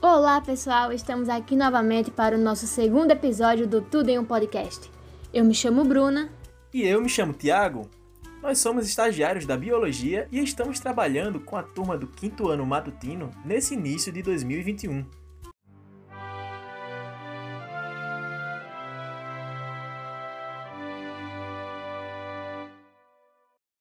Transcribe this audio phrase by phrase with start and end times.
[0.00, 0.92] Olá, pessoal!
[0.92, 4.88] Estamos aqui novamente para o nosso segundo episódio do Tudo em um Podcast.
[5.34, 6.30] Eu me chamo Bruna.
[6.72, 7.90] E eu me chamo Tiago.
[8.40, 13.32] Nós somos estagiários da Biologia e estamos trabalhando com a turma do quinto ano matutino
[13.44, 15.04] nesse início de 2021.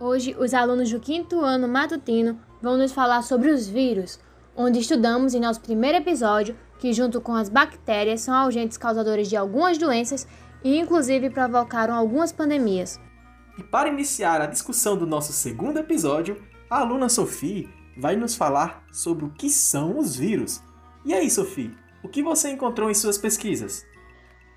[0.00, 4.18] Hoje, os alunos do quinto ano matutino vão nos falar sobre os vírus,
[4.60, 9.36] onde estudamos em nosso primeiro episódio que, junto com as bactérias, são agentes causadores de
[9.36, 10.26] algumas doenças
[10.62, 13.00] e, inclusive, provocaram algumas pandemias.
[13.58, 18.84] E para iniciar a discussão do nosso segundo episódio, a aluna Sophie vai nos falar
[18.92, 20.62] sobre o que são os vírus.
[21.04, 23.84] E aí, Sophie, o que você encontrou em suas pesquisas?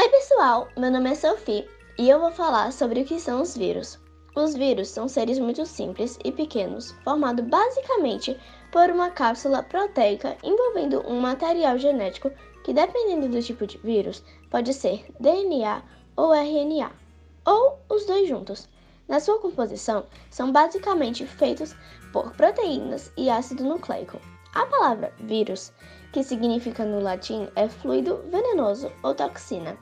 [0.00, 0.68] Oi, pessoal!
[0.76, 4.03] Meu nome é Sophie e eu vou falar sobre o que são os vírus.
[4.36, 8.36] Os vírus são seres muito simples e pequenos, formados basicamente
[8.72, 12.32] por uma cápsula proteica envolvendo um material genético
[12.64, 15.82] que, dependendo do tipo de vírus, pode ser DNA
[16.16, 16.90] ou RNA,
[17.46, 18.68] ou os dois juntos.
[19.06, 21.76] Na sua composição, são basicamente feitos
[22.12, 24.20] por proteínas e ácido nucleico.
[24.54, 25.72] A palavra vírus,
[26.12, 29.76] que significa no latim, é fluido venenoso ou toxina.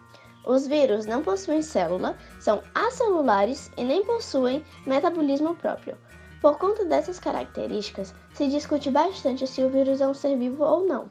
[0.45, 5.97] Os vírus não possuem célula, são acelulares e nem possuem metabolismo próprio.
[6.41, 10.85] Por conta dessas características, se discute bastante se o vírus é um ser vivo ou
[10.85, 11.09] não.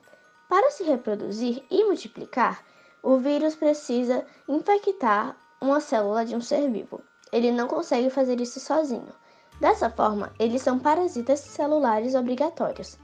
[0.49, 2.61] Para se reproduzir e multiplicar,
[3.01, 7.01] o vírus precisa infectar uma célula de um ser vivo.
[7.31, 9.13] Ele não consegue fazer isso sozinho.
[9.61, 12.99] Dessa forma, eles são parasitas celulares obrigatórios.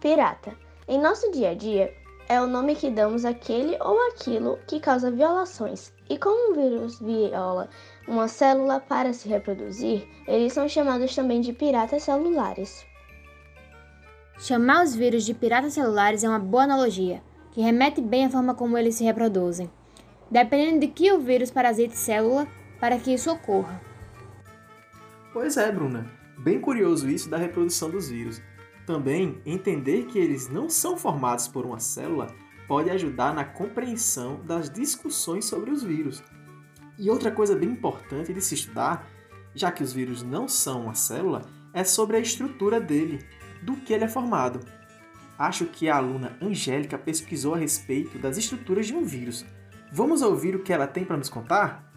[0.00, 0.56] Pirata.
[0.88, 1.94] Em nosso dia a dia,
[2.28, 5.92] é o nome que damos àquele ou aquilo que causa violações.
[6.10, 7.68] E como o vírus viola
[8.06, 12.86] uma célula para se reproduzir, eles são chamados também de piratas celulares.
[14.38, 18.54] Chamar os vírus de piratas celulares é uma boa analogia, que remete bem à forma
[18.54, 19.70] como eles se reproduzem,
[20.30, 22.46] dependendo de que o vírus parasite célula
[22.78, 23.80] para que isso ocorra.
[25.32, 26.06] Pois é, Bruna.
[26.38, 28.40] Bem curioso isso da reprodução dos vírus.
[28.88, 32.34] Também, entender que eles não são formados por uma célula
[32.66, 36.24] pode ajudar na compreensão das discussões sobre os vírus.
[36.98, 39.06] E outra coisa bem importante de se estudar,
[39.54, 41.42] já que os vírus não são uma célula,
[41.74, 43.18] é sobre a estrutura dele,
[43.62, 44.60] do que ele é formado.
[45.38, 49.44] Acho que a aluna Angélica pesquisou a respeito das estruturas de um vírus.
[49.92, 51.87] Vamos ouvir o que ela tem para nos contar?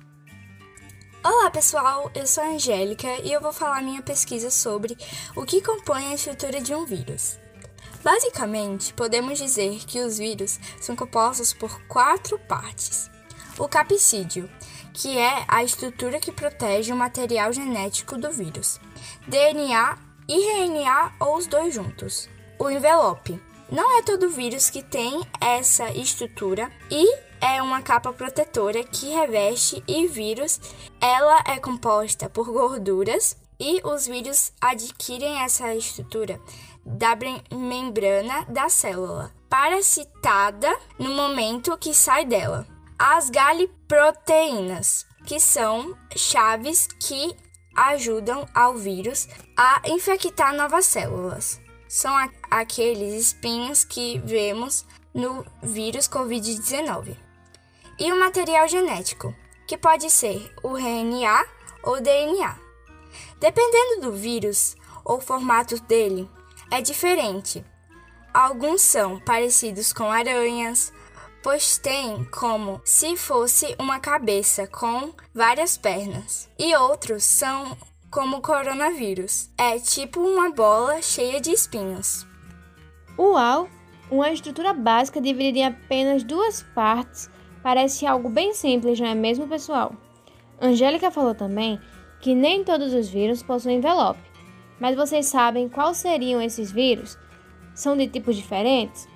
[1.23, 4.97] Olá pessoal, eu sou a Angélica e eu vou falar minha pesquisa sobre
[5.35, 7.37] o que compõe a estrutura de um vírus.
[8.03, 13.07] Basicamente, podemos dizer que os vírus são compostos por quatro partes.
[13.59, 14.49] O capsídeo,
[14.95, 18.81] que é a estrutura que protege o material genético do vírus,
[19.27, 22.27] DNA e RNA ou os dois juntos.
[22.57, 23.39] O envelope.
[23.71, 29.81] Não é todo vírus que tem essa estrutura e é uma capa protetora que reveste
[29.87, 30.59] e vírus.
[30.99, 36.37] Ela é composta por gorduras e os vírus adquirem essa estrutura
[36.85, 37.17] da
[37.49, 42.67] membrana da célula, parasitada no momento que sai dela.
[42.99, 47.33] As galiproteínas, que são chaves que
[47.73, 51.61] ajudam ao vírus a infectar novas células.
[51.91, 52.15] São
[52.49, 57.17] aqueles espinhos que vemos no vírus Covid-19
[57.99, 59.35] e o material genético,
[59.67, 61.45] que pode ser o RNA
[61.83, 62.57] ou DNA.
[63.41, 66.29] Dependendo do vírus ou formato dele,
[66.71, 67.61] é diferente.
[68.33, 70.93] Alguns são parecidos com aranhas,
[71.43, 77.77] pois têm como se fosse uma cabeça com várias pernas, e outros são
[78.11, 82.27] como o coronavírus, é tipo uma bola cheia de espinhos.
[83.17, 83.69] Uau!
[84.11, 87.29] Uma estrutura básica dividida em apenas duas partes
[87.63, 89.93] Parece algo bem simples, não é mesmo, pessoal?
[90.59, 91.79] Angélica falou também
[92.19, 94.19] que nem todos os vírus possuem envelope.
[94.79, 97.17] Mas vocês sabem quais seriam esses vírus?
[97.75, 99.07] São de tipos diferentes?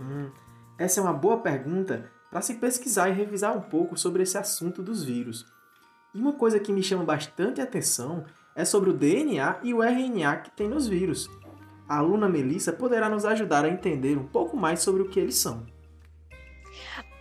[0.00, 0.30] Hum,
[0.76, 4.82] essa é uma boa pergunta para se pesquisar e revisar um pouco sobre esse assunto
[4.82, 5.46] dos vírus.
[6.14, 8.24] E uma coisa que me chama bastante atenção
[8.54, 11.28] é sobre o DNA e o RNA que tem nos vírus.
[11.88, 15.34] A aluna Melissa poderá nos ajudar a entender um pouco mais sobre o que eles
[15.34, 15.66] são.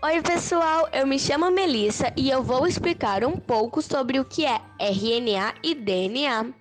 [0.03, 4.45] Oi, pessoal, eu me chamo Melissa e eu vou explicar um pouco sobre o que
[4.45, 6.53] é RNA e DNA.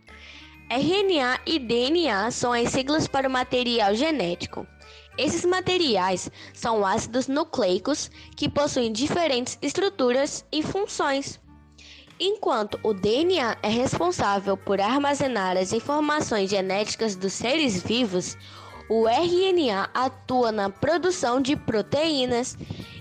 [0.71, 4.67] RNA e DNA são as siglas para o material genético.
[5.19, 11.39] Esses materiais são ácidos nucleicos que possuem diferentes estruturas e funções.
[12.25, 18.39] Enquanto o DNA é responsável por armazenar as informações genéticas dos seres vivos,
[18.89, 22.57] O RNA atua na produção de proteínas.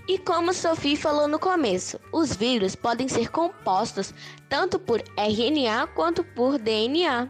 [0.08, 4.12] E como Sophie falou no começo, os vírus podem ser compostos
[4.48, 7.28] tanto por RNA quanto por DNA.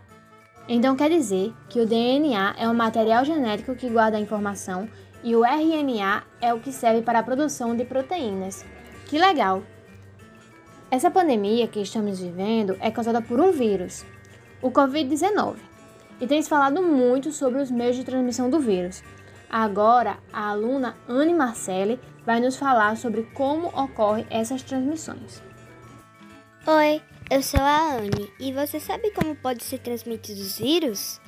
[0.69, 4.89] Então quer dizer que o DNA é o material genético que guarda a informação
[5.23, 8.65] e o RNA é o que serve para a produção de proteínas.
[9.07, 9.63] Que legal!
[10.93, 14.05] Essa pandemia que estamos vivendo é causada por um vírus,
[14.61, 15.57] o Covid-19,
[16.21, 19.03] e tem se falado muito sobre os meios de transmissão do vírus.
[19.49, 25.43] Agora, a aluna Anne Marcelli vai nos falar sobre como ocorrem essas transmissões.
[26.67, 27.01] Oi,
[27.31, 31.19] eu sou a Anne e você sabe como pode ser transmitido os vírus?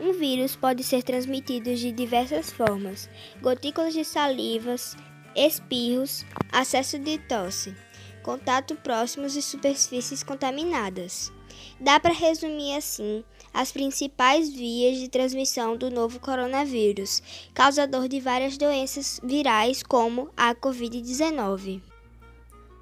[0.00, 3.10] Um vírus pode ser transmitido de diversas formas:
[3.42, 4.96] gotículas de salivas,
[5.36, 7.76] espirros, acesso de tosse,
[8.22, 11.32] contato próximos e superfícies contaminadas.
[11.80, 17.22] Dá para resumir assim as principais vias de transmissão do novo coronavírus,
[17.52, 21.82] causador de várias doenças virais como a Covid-19.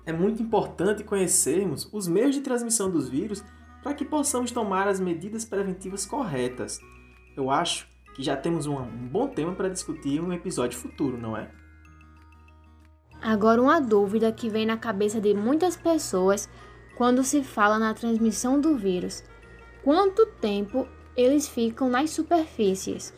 [0.06, 3.44] É muito importante conhecermos os meios de transmissão dos vírus
[3.82, 6.80] para que possamos tomar as medidas preventivas corretas.
[7.36, 11.36] Eu acho que já temos um bom tema para discutir em um episódio futuro, não
[11.36, 11.50] é?
[13.22, 16.48] Agora, uma dúvida que vem na cabeça de muitas pessoas
[16.96, 19.22] quando se fala na transmissão do vírus:
[19.84, 23.14] quanto tempo eles ficam nas superfícies?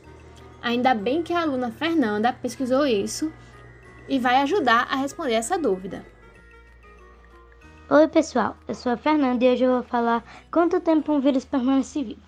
[0.61, 3.33] Ainda bem que a aluna Fernanda pesquisou isso
[4.09, 6.05] e vai ajudar a responder essa dúvida.
[7.91, 11.45] Oi, pessoal, eu sou a Fernanda e hoje eu vou falar quanto tempo um vírus
[11.45, 12.23] permanece vivo.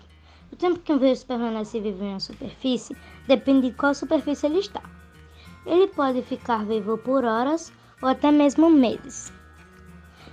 [0.51, 2.95] O tempo que um vírus permanece vivo em uma superfície
[3.27, 4.81] depende de qual superfície ele está.
[5.65, 7.71] Ele pode ficar vivo por horas
[8.01, 9.31] ou até mesmo meses.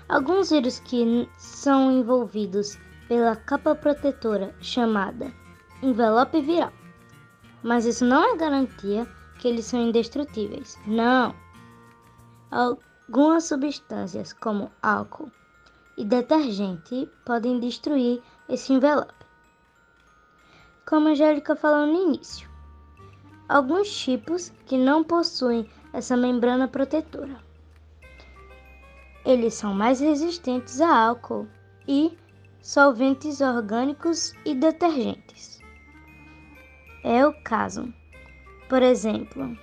[0.09, 5.33] Alguns vírus que são envolvidos pela capa protetora chamada
[5.83, 6.73] envelope viral.
[7.63, 9.07] Mas isso não é garantia
[9.39, 10.79] que eles são indestrutíveis.
[10.87, 11.35] Não!
[12.51, 15.31] Algumas substâncias, como álcool
[15.97, 19.23] e detergente, podem destruir esse envelope
[20.93, 22.52] como a Angélica falou no início.
[23.49, 27.37] Alguns tipos que não possuem essa membrana protetora.
[29.25, 31.47] Eles são mais resistentes a álcool
[31.87, 32.17] e
[32.61, 35.61] solventes orgânicos e detergentes.
[37.05, 37.93] É o caso,
[38.69, 39.57] por exemplo,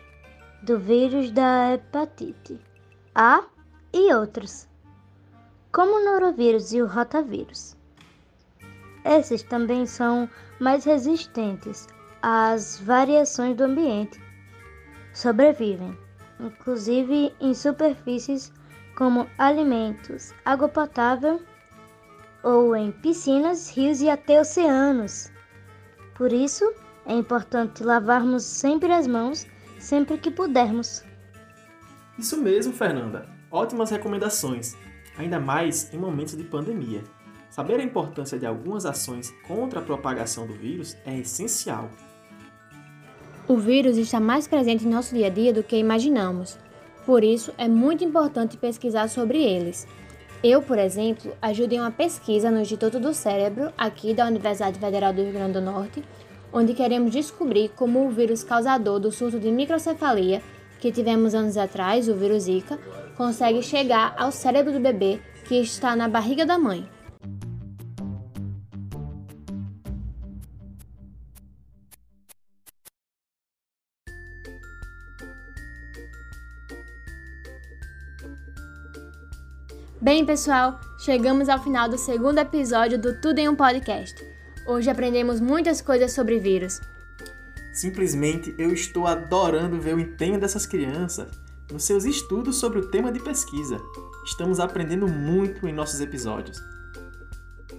[0.61, 2.59] do vírus da hepatite
[3.15, 3.43] A
[3.93, 4.67] e outros,
[5.71, 7.77] como o norovírus e o rotavírus.
[9.05, 10.29] Esses também são
[10.59, 11.87] mais resistentes
[12.21, 14.21] às variações do ambiente.
[15.13, 15.97] Sobrevivem,
[16.39, 18.51] inclusive em superfícies
[18.95, 21.41] como alimentos, água potável
[22.43, 25.31] ou em piscinas, rios e até oceanos.
[26.15, 26.73] Por isso,
[27.05, 29.47] é importante lavarmos sempre as mãos
[29.79, 31.03] sempre que pudermos.
[32.17, 33.27] Isso mesmo, Fernanda.
[33.49, 34.75] Ótimas recomendações,
[35.17, 37.03] ainda mais em momentos de pandemia.
[37.49, 41.89] Saber a importância de algumas ações contra a propagação do vírus é essencial.
[43.49, 46.55] O vírus está mais presente em nosso dia a dia do que imaginamos.
[47.03, 49.87] Por isso, é muito importante pesquisar sobre eles.
[50.43, 55.11] Eu, por exemplo, ajudo em uma pesquisa no Instituto do Cérebro, aqui da Universidade Federal
[55.11, 56.03] do Rio Grande do Norte,
[56.53, 60.43] onde queremos descobrir como o vírus causador do surto de microcefalia,
[60.79, 62.77] que tivemos anos atrás, o vírus Zika,
[63.17, 66.87] consegue chegar ao cérebro do bebê que está na barriga da mãe.
[80.09, 84.15] Bem, pessoal, chegamos ao final do segundo episódio do Tudo em um Podcast.
[84.65, 86.81] Hoje aprendemos muitas coisas sobre vírus.
[87.71, 91.29] Simplesmente eu estou adorando ver o empenho dessas crianças
[91.71, 93.79] nos seus estudos sobre o tema de pesquisa.
[94.25, 96.59] Estamos aprendendo muito em nossos episódios.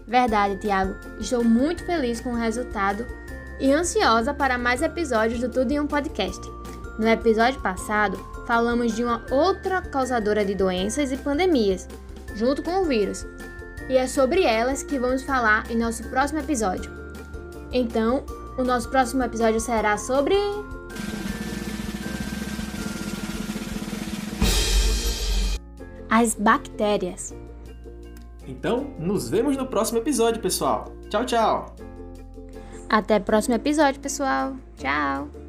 [0.07, 0.95] Verdade, Tiago.
[1.19, 3.05] Estou muito feliz com o resultado
[3.59, 6.41] e ansiosa para mais episódios do Tudo em um Podcast.
[6.97, 11.89] No episódio passado, falamos de uma outra causadora de doenças e pandemias,
[12.41, 13.27] junto com o vírus.
[13.89, 16.91] E é sobre elas que vamos falar em nosso próximo episódio.
[17.71, 18.25] Então,
[18.57, 20.35] o nosso próximo episódio será sobre.
[26.09, 27.35] As bactérias.
[28.47, 30.93] Então, nos vemos no próximo episódio, pessoal.
[31.09, 31.77] Tchau, tchau.
[32.89, 34.57] Até o próximo episódio, pessoal.
[34.77, 35.40] Tchau.